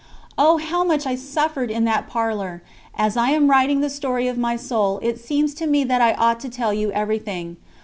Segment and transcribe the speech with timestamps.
[0.35, 2.63] Oh, how much I suffered in that parlour!
[2.97, 6.13] As I am writing the story of my soul, it seems to me that I
[6.13, 7.57] ought to tell you everything.